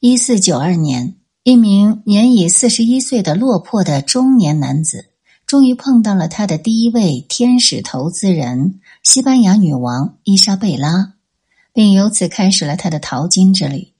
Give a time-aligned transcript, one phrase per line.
[0.00, 5.06] 一四九二年，一名年已四十一岁的落魄的中年男子，
[5.44, 11.14] 终于碰到了他的第一位天使投资人——西班牙女王伊莎贝拉，
[11.72, 13.92] 并由此开始了他的淘金之旅。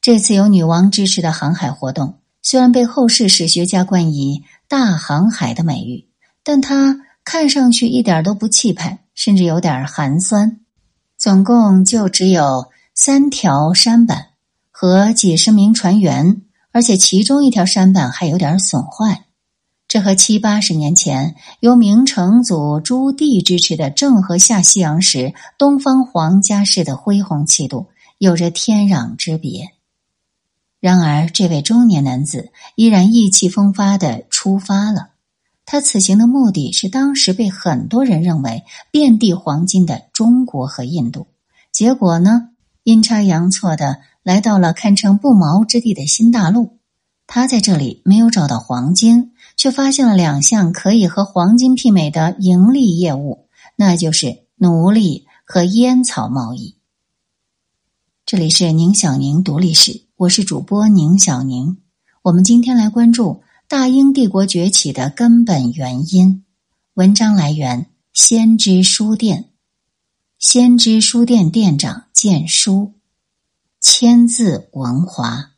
[0.00, 6.08] 这次由女王支持的航海活动，虽然被后世史学家冠以“大航海”的美誉，
[6.42, 10.60] 但它看上去一点都不气派，甚至有点寒酸。
[11.18, 14.28] 总共就只有三条舢板。
[14.76, 16.42] 和几十名船员，
[16.72, 19.26] 而且其中一条舢板还有点损坏。
[19.86, 27.86] 这和七八十年前由明成祖朱棣支持的郑和下西洋时东方皇家式的恢宏气度
[28.18, 29.68] 有着天壤之别。
[30.80, 35.10] 然而，这位中年男子依然意气风发的出发了。
[35.64, 41.28] 他此行的目的是当时被很多人认为遍地黄金的中国和印度。
[41.70, 42.48] 结果呢，
[42.82, 44.00] 阴差阳错的。
[44.24, 46.78] 来到了堪称不毛之地的新大陆，
[47.26, 56.74] 他在这里没有找到黄金，却发现了两项可以和黄金媲美的盈利业务，那就是奴隶和烟草贸易。
[58.24, 61.76] 这里是宁小宁读历史，我是主播宁小宁。
[62.22, 66.42] 我们今天来关注大英帝国崛起的根本原因。
[66.94, 69.50] 文章来源：先知书店，
[70.38, 72.94] 先知书店店长建书。
[73.86, 75.50] 千字文华，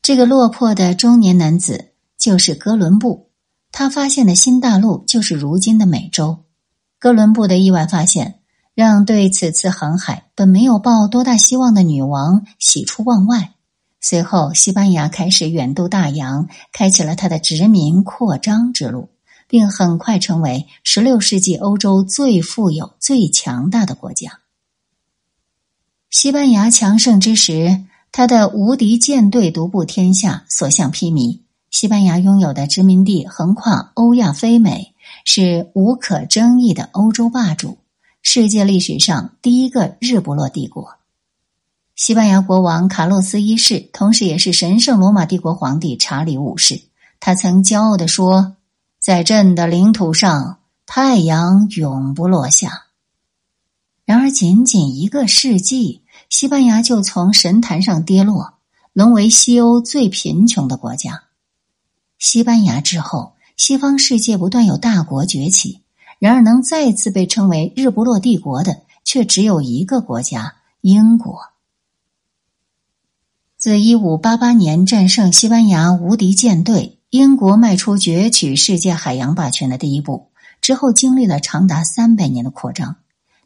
[0.00, 3.28] 这个落魄的中年男子就是哥伦布。
[3.70, 6.44] 他发现的新大陆就是如今的美洲。
[6.98, 8.40] 哥伦布的意外发现，
[8.72, 13.52] 让对此次航海本没有抱多大希望的女王喜出望外。
[14.00, 19.10] 随后，西班牙开始远渡大洋，开启了他的殖民扩张之路，
[19.46, 24.40] 并很快成为十六世纪欧洲最富有、最强大的国家。
[26.24, 31.40] 西班牙强盛之时，他的无敌舰队独步天下，所向披靡。
[31.70, 34.94] 西班牙拥有的殖民地横跨欧亚非美，
[35.26, 37.76] 是无可争议的欧洲霸主，
[38.22, 40.94] 世界历史上第一个日不落帝国。
[41.94, 46.80] 西班牙国王卡洛斯一世，同时也是神圣罗马帝国皇帝查理五世。
[47.20, 48.56] 他曾骄傲地说
[48.98, 52.84] ：“在朕的领土上，太阳永不落下。”
[54.06, 56.00] 然而，仅仅一个世纪。
[56.30, 58.54] 西班牙就从神坛上跌落，
[58.92, 61.24] 沦为西欧最贫穷的国家。
[62.18, 65.82] 西班牙之后，西方世界不断有大国崛起，
[66.18, 71.40] 然而能再次被称为日不落帝国的，却只有一个国家——英国。
[73.56, 80.28] 自一五八八年战胜西班牙无敌舰队，英国迈出攫取世界海洋霸权的第一步
[80.60, 82.96] 之后，经历了长达三百年的扩张，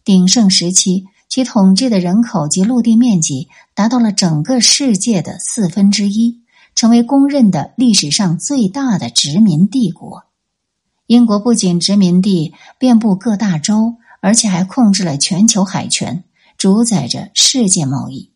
[0.04, 1.06] 鼎盛时期。
[1.28, 6.40] 其统治的人口及陆地面积达到了整个世界的四分之一，
[6.74, 10.24] 成为公认的历史上最大的殖民帝国。
[11.06, 16.24] 英国不仅殖民地遍布各大洲，而且还控制了全球海权，
[16.56, 18.32] 主宰着世界贸易。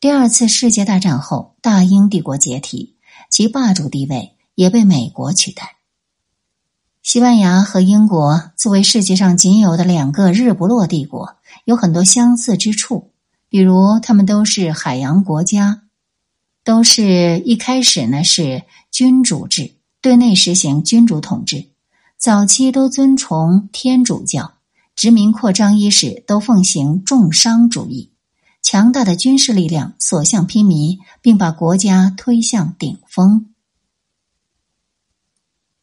[0.00, 2.96] 第二次世界大战后，大英帝国解体，
[3.30, 5.79] 其霸主地位也被美国取代。
[7.02, 11.36] 西班牙和英国作为世界上仅有的两个日不落帝国。
[11.64, 13.10] 有很多相似之处，
[13.48, 15.82] 比如他们都是海洋国家，
[16.62, 21.68] 都是一开始呢是君主制，对内实行君主统治，
[22.18, 24.54] 早期都尊崇天主教，
[24.94, 28.10] 殖民扩张伊始都奉行重商主义，
[28.62, 33.46] 强大的军事力量所向披靡，并把国家推向顶峰。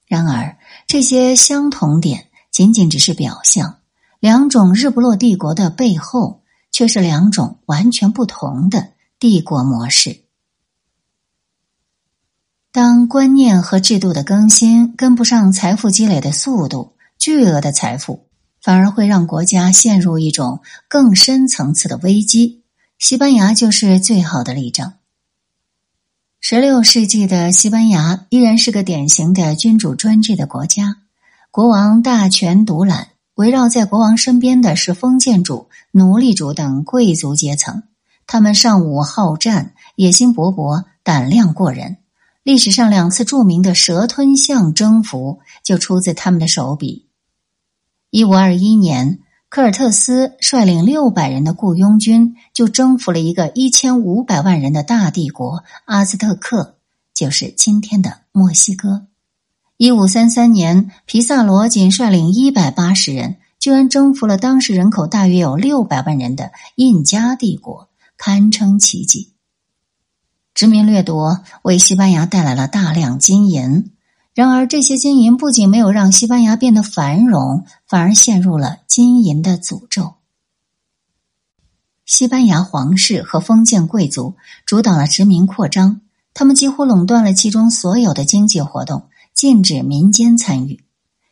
[0.06, 0.57] 然而，
[0.88, 3.80] 这些相同点仅仅只是表象。
[4.22, 10.24] 两种日不落帝国的背后，却是两种完全不同的帝国模式。
[12.72, 18.28] 当观念和制度的更新跟不上财富积累的速度，巨额的财富
[18.62, 22.64] 反而会让国家陷入一种更深层次的危机。
[22.98, 24.94] 西班牙就是最好的例证。
[26.40, 30.98] 十六世纪的西班牙依然是个典型的君主专制的国家，
[31.52, 33.10] 国王大权独揽。
[33.36, 37.84] 围绕在国王身边的是封建主、奴隶主等贵族阶层，
[38.26, 41.98] 他们尚武好战，野心勃勃，胆量过人。
[42.42, 47.08] 历史上两次著名的蛇吞象征服就出自他们的手笔。
[48.10, 49.20] 一五二一年，
[49.50, 56.76] 科尔特斯率领六百人的雇佣军就征服了一个一千五百万人的大帝国——阿兹特克，
[57.14, 59.08] 就是今天的墨西哥。
[59.78, 69.34] 一五三三年，皮萨罗仅率领一百八十人，居然征服了当时人口大约有六百万人的印加帝国，堪称奇迹。
[70.54, 73.92] 殖民掠夺为西班牙带来了大量金银，
[74.38, 80.14] 然而这些金银不仅没有让西班牙变得繁荣，反而陷入了金银的诅咒。
[82.06, 86.02] 西班牙皇室和封建贵族主导了殖民扩张，
[86.36, 90.84] 他们几乎垄断了其中所有的经济活动，禁止民间参与。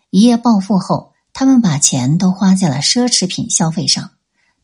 [0.09, 4.09] 一夜暴富后，他们把钱都花在了奢侈品消费上。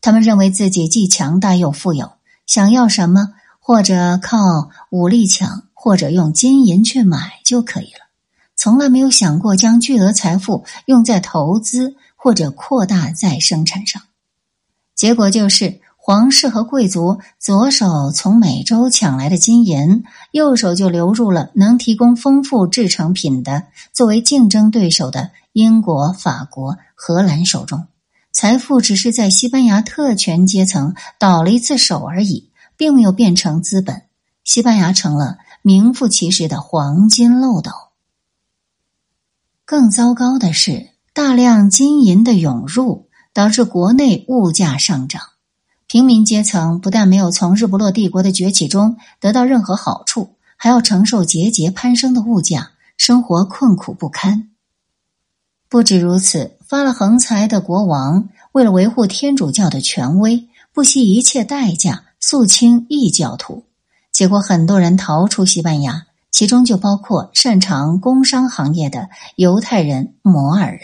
[0.00, 2.10] 他们认为自己既强大又富有，
[2.44, 8.01] 想要什么或者靠武力抢，或者用金银去买就可以了。
[8.62, 14.00] 从来没有想过将巨额财富用在投资或者扩大再生产上。
[14.94, 15.80] 结果就是。
[16.04, 27.86] 皇室和贵族左手从美洲抢来的金银，右手就流入了能提供丰富制成品的作为竞争对手的英国、法国、荷兰手中。
[28.32, 34.02] 财富只是在西班牙特权阶层倒了一次手而已，并没有变成资本。
[34.42, 37.70] 西班牙成了名副其实的黄金漏斗。
[39.72, 45.22] 更糟糕的是，大量金银的涌入导致国内物价上涨。
[45.86, 54.50] 平民阶层不但没有从日不落帝国的崛起中得到任何好处，还要承受节节攀升的物价，生活困苦不堪。
[55.70, 63.64] 不止如此，发了横财的国王为了维护天主教的权威，不惜一切代价肃清异教徒，
[64.12, 70.80] 结果很多人逃出西班牙，其中就包括擅长工商行业的犹太人摩尔人。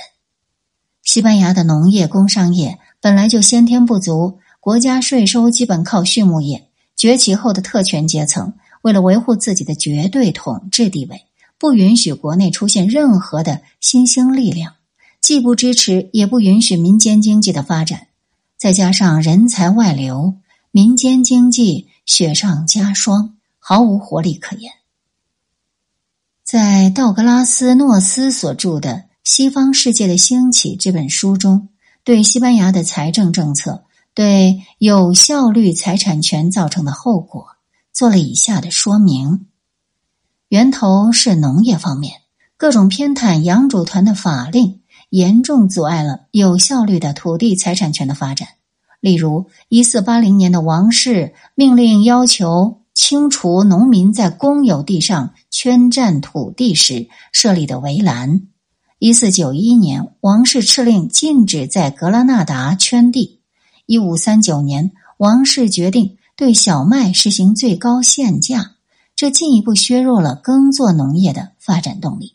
[1.02, 4.38] 西班牙的农业工商业本来就先天不足。
[4.60, 8.52] 国家税收基本靠畜牧业，崛起后的特权阶层
[8.82, 11.22] 为了维护自己的绝对统治地位，
[11.56, 14.74] 不允许国内出现任何的新兴力量，
[15.22, 18.08] 既不支持也不允许民间经济的发展。
[18.58, 20.34] 再加上人才外流，
[20.70, 24.70] 民间经济雪上加霜，毫无活力可言。
[26.50, 28.90] 在道格拉斯·诺斯所著的
[29.22, 31.68] 《西方世界的兴起》这本书中，
[32.04, 33.84] 对西班牙的财政政策。
[34.14, 37.48] 对有效率财产权造成的后果
[37.92, 39.44] 做了以下的说明：
[40.48, 42.22] 源头是农业方面，
[42.56, 44.80] 各种偏袒养主团的法令
[45.10, 48.48] 严重阻碍了有效率的土地财产权的发展。
[49.00, 58.48] 例如，一四八零年的王室命令要求清除农民在公有地上圈占土地时设立的围栏；
[58.98, 63.38] 一四九一年，王室敕令禁止在格拉纳达圈地。
[63.86, 68.72] 一五三九年，王室决定对小麦实行最高限价，
[69.14, 72.34] 这进一步削弱了耕作农业的发展动力。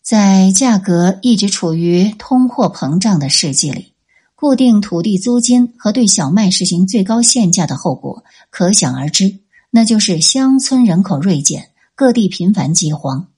[0.00, 3.89] 在价格一直处于通货膨胀的世纪里，
[4.40, 9.40] 固定土地租金和对小麦实行最高限价的后果可想而知，
[9.70, 13.28] 那就是乡村人口锐减，各地频繁饥荒。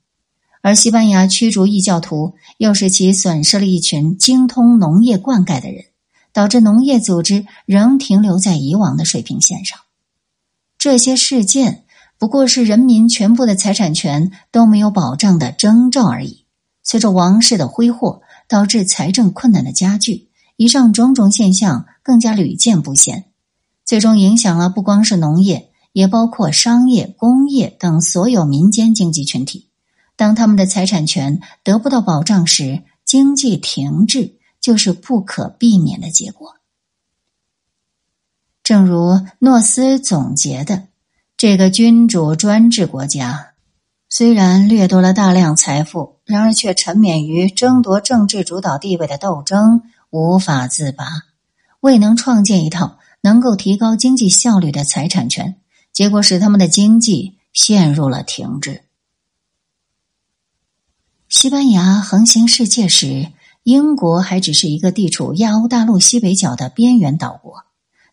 [0.60, 5.86] 而西班牙驱逐异教徒，又使其损失了一群精通农业灌溉的人。
[6.32, 9.78] 导致农业组织仍停留在以往的水平线上。
[10.78, 11.84] 这些事件
[12.16, 16.46] 不过是人民全部的财产权都没有保障的征兆而已。
[16.82, 20.28] 随着王室的挥霍，导致财政困难的加剧，
[20.62, 23.24] 以上种种现象更加屡见不鲜，
[23.84, 29.68] 最终影响了不光是农业，也包括商业、工业等所有民间经济群体。
[30.14, 34.38] 当他们的财产权得不到保障时，经济停滞。
[34.62, 36.54] 就是不可避免的结果。
[38.62, 40.86] 正如诺斯总结的，
[41.36, 43.54] 这个君主专制国家
[44.08, 51.06] 虽然掠夺了大量财富，然而却沉湎于争夺政治主导地位的斗争，无法自拔，
[51.80, 55.56] 未能创建一套能够提高经济效率的财产权，
[55.92, 58.82] 结果使他们的经济陷入了停滞。
[61.28, 63.32] 西班牙横行世界时。
[63.64, 67.62] 英国还只是一个地处亚欧大陆西北角的边缘岛国。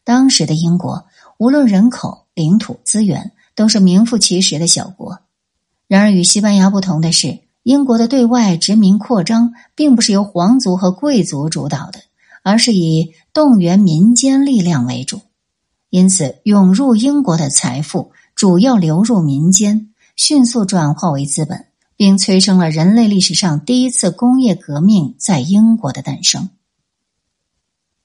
[0.03, 1.08] 当时的英国，
[1.39, 5.22] 无论人口、领土、资源，都是名副其实的小国。
[5.88, 7.39] 然而，与西班牙不同的是，
[7.70, 12.00] 英国的对外殖民扩张并不是由皇族和贵族主导的，
[12.42, 15.22] 而是以动员民间力量为主。
[15.92, 21.68] 因此，涌入英国的财富主要流入民间，迅速转化为资本。
[21.96, 26.50] 并催生了人类历史上第一次工业革命在英国的诞生。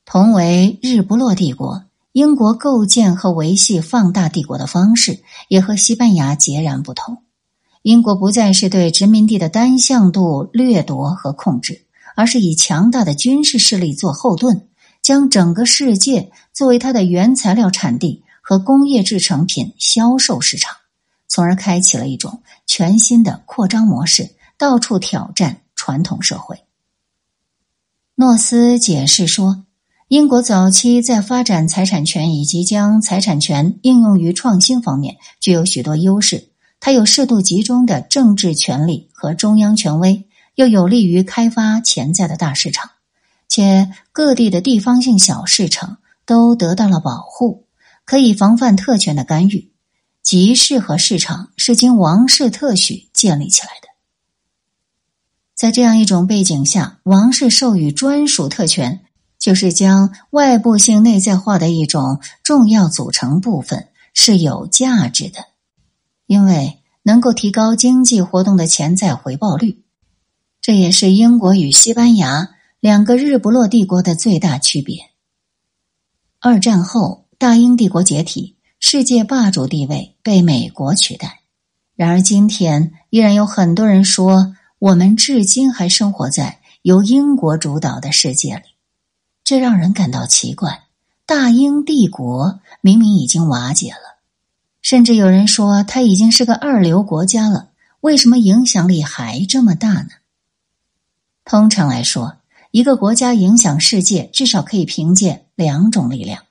[0.04, 7.23] 同为日不落帝国，英国构建和维系放大帝国的方式也和西班牙截然不同。
[7.84, 11.82] 英国不再是对殖民地的单向度掠夺和控制，
[12.16, 14.68] 而是以强大的军事势力做后盾，
[15.02, 20.74] 将整个世界作为它的原材料产地和工业制成品销售市场，
[21.28, 26.64] 从而开启了一种全新的扩张模式，到处挑战传统社会。
[28.14, 29.66] 诺斯解释说，
[30.08, 36.48] 英国早期在发展财产权以及将财产权应用于创新方面具有许多优势。
[36.84, 42.90] 它有适度集中的政治权力和中央权威，又有利于开发潜在的大市场，
[43.48, 47.64] 且各地的地方性小市场都得到了保护，
[48.04, 49.72] 可以防范特权的干预。
[50.22, 53.88] 集市和市场是经王室特许建立起来的。
[55.54, 59.00] 在这样一种背景下，王室授予专属特权，
[59.38, 65.46] 就是将外部性内在化的一种重要组成部分，是有价值的。
[66.34, 69.84] 因为能够提高经济活动的潜在回报率，
[70.60, 75.10] 这也是英国与西班牙两个日不落帝国的最大区别。
[76.40, 81.42] 二战后，大英帝国解体，世界霸主地位被美国取代。
[81.94, 88.62] 然而，今天依然有很多人说，我们至今还生活在由英国主导的世界里，
[89.44, 90.82] 这让人感到奇怪。
[91.26, 94.13] 大英帝国明明已经瓦解了。
[94.84, 100.10] 甚至有人说，他已经是个二流国家了，为什么影响力还这么大呢？
[101.42, 102.36] 通常来说，
[102.70, 106.42] 一个国家影响世界，至少可以凭借两种力量：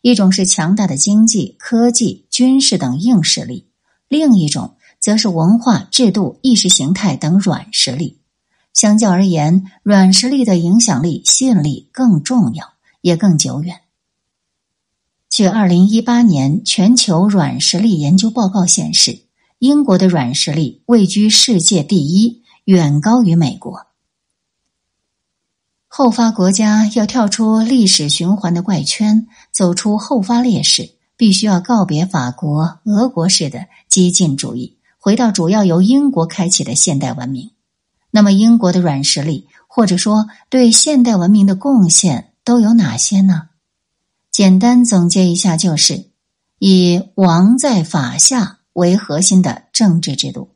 [0.00, 3.66] 一种是强大的经济、科技、军事等硬实力；
[4.08, 8.20] 另一种则是文化、制度、意识形态等软实力。
[8.72, 12.72] 相较而言，软实力的影响力、吸引力更重要，
[13.02, 13.81] 也更久远。
[15.32, 19.20] 据二零一八年全球软实力研究报告显示，
[19.60, 23.86] 英国的软实力位居世界第一，远高于美国。
[25.88, 37.52] 后发国家要跳出历史循环的怪圈，走出后发劣势，必须要告别法国、俄国式的激进主义，回到主要由英国开启的现代文明。
[38.10, 43.48] 那么，英国的软实力或者说对现代文明的贡献都有哪些呢？
[44.32, 46.06] 简单总结一下，就是
[46.58, 50.48] 以“王在法下”为核心的政治制度。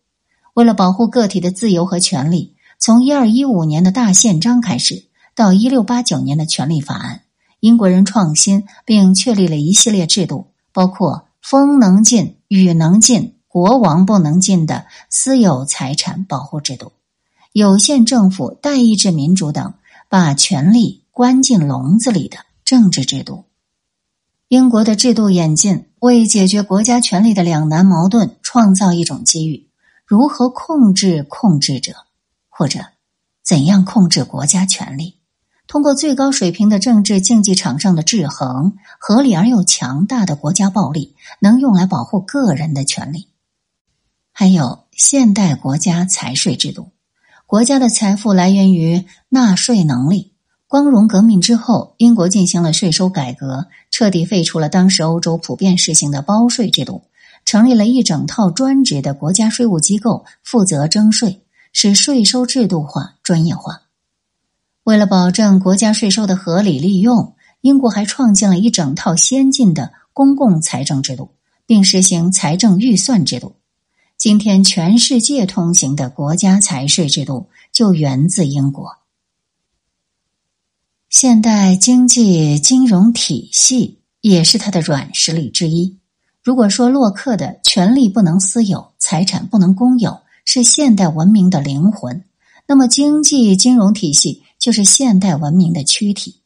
[0.54, 5.04] 为了保护个体的自由和权利，从一二一五年的大宪章开始，
[5.35, 7.21] 到一六八九年的权利法案，
[7.61, 16.92] 英国人创新并确立了一系列制度，包括“风能进，雨能进，国王不能进”的私有财产保护制度，
[17.52, 19.75] 有限政府、代议制民主等
[20.09, 23.45] 把权力关进笼子里的政治制度。
[24.49, 29.69] 英国的制度演进为解决国家权力的两难矛盾创造一种机遇：
[30.07, 31.97] 如何控制控制者，
[32.49, 32.79] 或者
[33.45, 35.17] 怎样控制国家权力？
[35.67, 43.26] 通过最高水平的政治竞技场上的制衡，合理而又强大的国家暴力能用来保护个人的权利。
[44.31, 46.93] 还有现代国家财税制度，
[47.47, 50.36] 国家的财富来源于纳税能力。
[50.69, 57.03] 光荣革命之后，英国进行了税收改革，彻底废除了当时欧洲普遍实行的包税制度，
[57.45, 61.41] 成立了一整套专职的国家税务机构，负责征税，
[61.73, 63.83] 使税收制度化、专业化。
[64.83, 71.31] 为了保证国家税收的合理利用，英国还创建了一整套先进的公共财政制度，
[71.65, 73.55] 并实行财政预算制度。
[74.19, 78.91] 今天，全世界通行的国家财税制度就源自英国。
[81.09, 85.99] 现代经济金融体系也是它的软实力之一。
[86.43, 92.25] 如果说洛克的权力不能私有、财产不能公有是现代文明的灵魂，
[92.67, 96.41] 那么经济金融体系就是现代文明的躯体。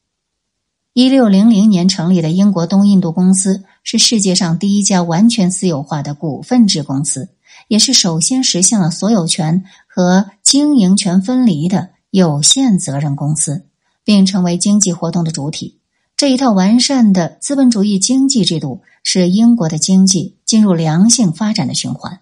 [0.93, 7.31] 一六零零年成立的英国东印度公司是世界上第一家完全私有化的股份制公司，
[7.69, 13.67] 也是首先实现了所有权和经营权分离的有限责任公司。
[14.04, 15.78] 并成为经济活动的主体。
[16.16, 22.21] 这一套完善的资本主义经济制度使英国的经济进入良性发展的循环。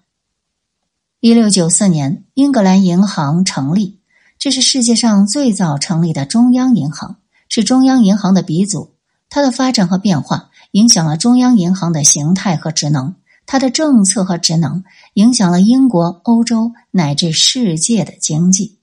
[1.21, 3.99] 一六九四年，英格兰银行成立，
[4.39, 7.17] 这是世界上最早成立的中央银行，
[7.49, 8.95] 是中央银行的鼻祖。
[9.29, 13.17] 它的发展和变化影响了中央银行的形态和职能，
[13.47, 18.78] 它的政策和职能影响了英国、欧洲乃至世界的经济。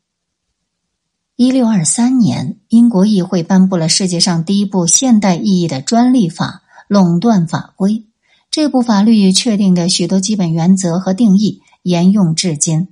[1.37, 8.05] 一六二三年，英国议会颁布了世界上第一部现代意义的专利法——垄断法规。
[8.49, 12.87] 这部法律确定的许多基本原则和定义沿用至今。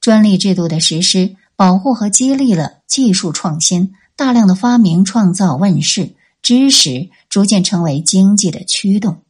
[0.00, 9.22] 专利制度的实施，保护和激励了技术创新，大量的发明创造问世，知识逐渐成为经济的驱动。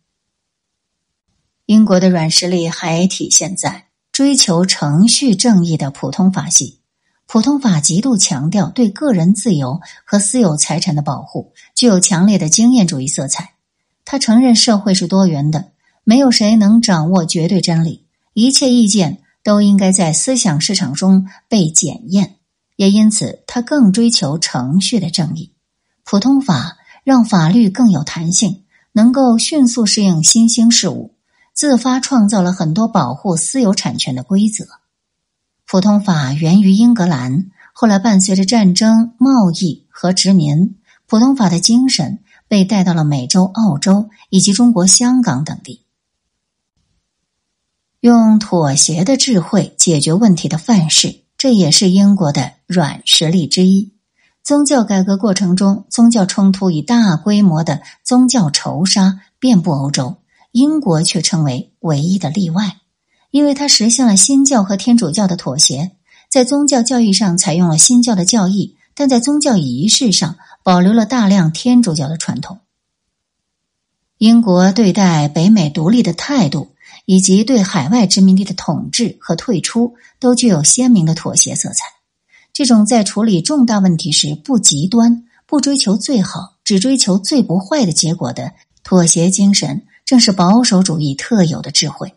[1.64, 6.77] 英国的软实力还体现在追求程序正义的普通法系。
[7.30, 13.50] 普通法极度强调对个人自由和私有财产的保护，具有强烈的经验主义色彩。
[14.06, 15.73] 他承认社会是多元的，
[16.04, 22.37] 没有谁能掌握绝对真理，一切意见都应该在思想市场中被检验。
[22.76, 25.52] 也因此，他更追求程序的正义。
[26.04, 31.12] 普通法让法律更有弹性，能够迅速适应新兴事物，
[31.52, 34.66] 自发创造了很多保护私有产权的规则。
[35.70, 45.84] 普通法源于英格兰，后来伴随着战争、贸易和殖民，普通法的精神被带到了美洲、澳洲以及中国香港等地。
[48.00, 53.92] 用妥协的智慧解决问题的范式，这也是英国的软实力之一。
[54.42, 60.16] 宗教改革过程中，宗教冲突以大规模的宗教仇杀遍布欧洲，
[60.50, 62.78] 英国却成为唯一的例外。
[63.30, 65.92] 因为他实现了新教和天主教的妥协，
[66.30, 72.61] 在宗教教义上采用了新教的教义，但在宗教仪式上保留了大量天主教的传统。
[74.16, 81.85] 英国对待北美独立的态度，以及对海外殖民地的统治和退出，都具有鲜明的妥协色彩。
[82.52, 92.12] 这种在处理重大问题时不极端、不追求最好、只追求最不坏的结果的妥协精神，正是保守主义特有的智慧。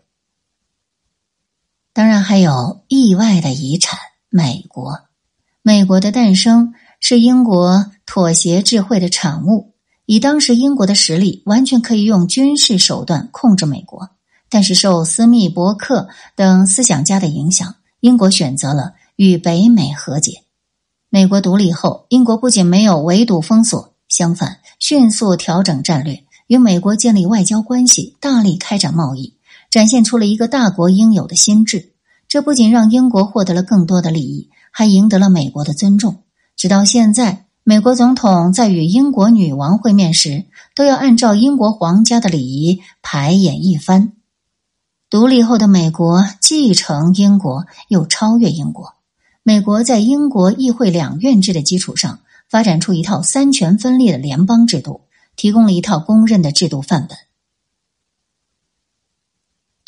[1.94, 4.00] 当然，还有意外的遗产——
[4.32, 5.02] 美国。
[5.62, 9.74] 美国的诞生是英国妥协智慧的产物。
[10.06, 14.10] 以当时英国的实力，完全可以用军事手段控制美国。
[14.50, 20.44] 但是，受斯密伯克等思想家的影响，英国选择了与北美和解。
[21.10, 29.36] 美国独立后，英国不仅没有围堵封锁，相反，迅速调整战略，与美国建立外交关系，大力开展贸易。
[29.72, 31.94] 展现出了一个大国应有的心智，
[32.28, 36.24] 这不仅让英国获得了更多的利益，还赢得了美国的尊重。
[36.58, 40.44] 直到现在，美国总统在与英国女王会面时，
[40.76, 44.12] 都要按照英国皇家的礼仪排演一番。
[45.10, 48.96] 独立后的美国继承英国，又超越英国。
[49.42, 55.02] 美国在英国议会两院制的基础上，发展出一套三权分立的联邦制度，
[55.38, 57.18] 提供了一套公认的制度范本。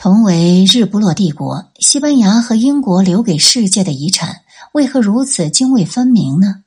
[0.04, 4.42] 同为日不落帝国，西班牙和英国留给世界的遗产
[4.74, 6.66] 为何如此泾渭分明呢？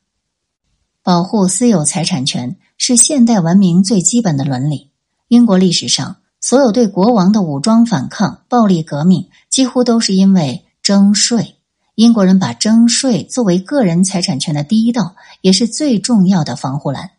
[1.03, 4.91] 保护私有财产权是现代文明最基本的伦理。
[5.29, 11.57] 英国历史上所有对国王的武装反抗、暴力革命，几乎都是因为征税。
[11.95, 17.11] 英国人把征税作为个人财产权的第一道，也是最重要的防护栏。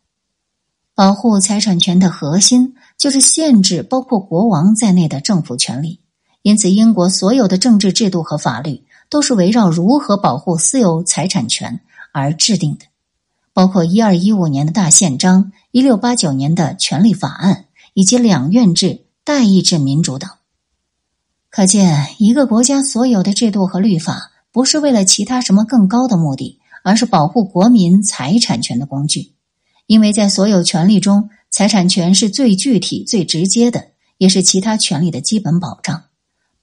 [0.95, 5.99] 保护财产权的核心就是限制包括国王在内的政府权利。
[6.41, 11.81] 因此，英国所有的政治制度和法律都是围绕如何保护私有财产权
[12.13, 12.85] 而制定的，
[13.53, 20.31] 包括一二一五年的大宪章、一六八九年的权利法案以及两院制代议制民主党。
[21.49, 29.33] 可见，一个国家所有的制度和律法不是为了其他什么更高的目的，而是保护国民财产权的工具。
[29.85, 36.03] 因为在所有权利中，财产权是最具体、最直接的，也是其他权利的基本保障。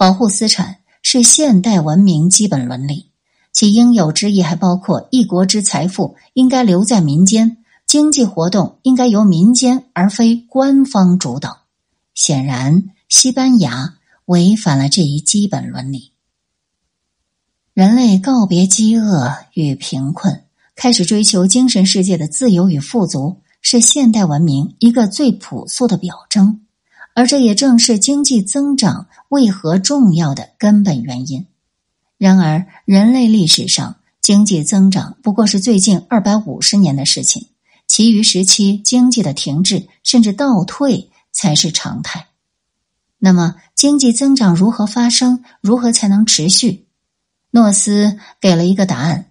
[0.04, 3.06] 保护私产是现代文明基本伦理，
[3.54, 11.60] 其应有之意还包括一国之财富应该留在民间，经济活动应该由民间而非官方主导。
[12.14, 13.94] 显然，西班牙
[14.26, 16.12] 违反了这一基本伦理。
[17.72, 20.42] 人类告别饥饿与贫困，
[20.76, 26.63] 开始追求精神世界的自由与富足，是现代文明一个最朴素的表征。
[27.14, 31.46] 而这也正是经济增长为何重要的根本原因。
[32.18, 37.46] 然而，人类历史上经济增长不过是最近二百五十年的事情，
[37.86, 42.26] 其余时期经济的停滞甚至倒退才是常态。
[43.18, 45.44] 那么，经济增长如何发生？
[45.60, 46.88] 如何才能持续？
[47.50, 49.30] 诺斯给了一个答案：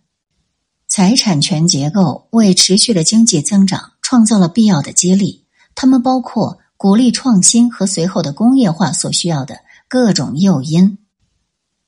[0.87, 5.43] 财产权结构为持续的经济增长创造了必要的激励，
[5.75, 6.59] 它们包括。
[6.77, 10.97] 鼓励创新和随后的工业化所需要的各种诱因。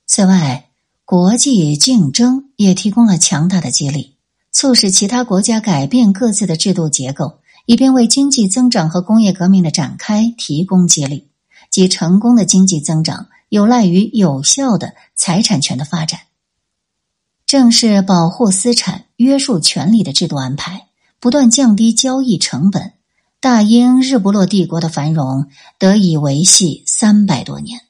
[0.05, 0.69] 此外，
[1.03, 4.15] 国际竞争也提供了强大的激励，
[4.51, 11.29] 促使其他国家改变各自的制度结构，以便为经济增长和工业革命的展开提供激励。
[11.71, 16.21] 即成功的经济增长有赖于有效的财产权的发展。
[17.45, 20.87] 正是保护私产、约束权利的制度安排，
[21.19, 22.93] 不断降低交易成本。
[23.45, 25.45] 大英日不落帝国的繁荣
[25.77, 27.81] 得以维系三百多年。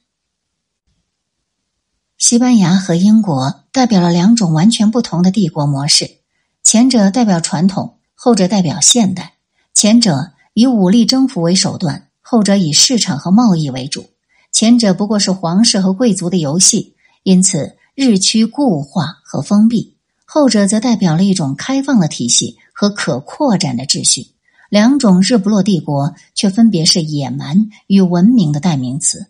[2.18, 6.18] 西班牙和英国代表了两种完全不同的帝国模式，
[6.62, 9.36] 前者代表传统，后者代表现代。
[9.72, 14.10] 前者以武力征服为手段，后者以市场和贸易为主。
[14.52, 19.94] 前者不过是皇室和贵族的游戏，因此日趋固化和封闭；
[20.26, 24.35] 后者则代表了一种开放的体系和可扩展的秩序。
[24.68, 29.26] 两种日不落帝国却分别是野蛮与文明的代名词。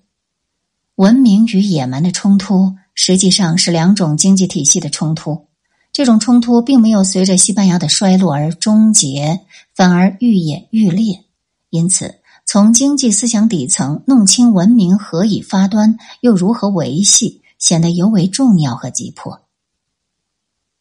[0.94, 5.46] 文明与野蛮的冲突实际上是两种经济体系的冲突。
[5.92, 9.40] 这种冲突并没有随着西班牙的衰落而终结，
[9.74, 11.24] 反而愈演愈烈。
[11.70, 19.40] 因此，从经济思想底层弄清文明何以发端，又如何维系，显得尤为重要和急迫。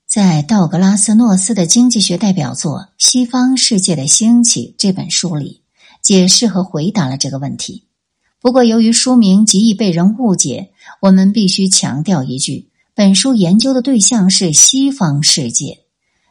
[0.08, 5.64] 在道格拉斯·诺斯的经济学代表作《西方世界的兴起》这本书里，
[6.02, 7.88] 解释和回答了这个问题。
[8.40, 15.80] 不过，由于书名极易被人误解，我们必须强调一句：本书研究的对象是西方世界，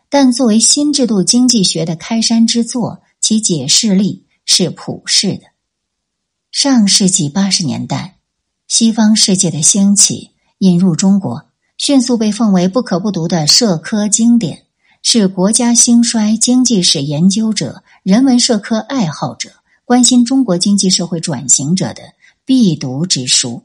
[0.08, 5.42] 但作为新制度经济学的开山之作，其解释力是普世的。
[6.52, 8.18] 上世纪八十年代，
[8.68, 14.62] 西方世界的兴起引入中国，迅速被奉为不可不读的社科经典，
[15.02, 19.50] 是国家兴衰、经济史研究者、人文社科爱好者。
[19.84, 22.02] 关心中国经济社会转型者的
[22.46, 23.64] 必读之书。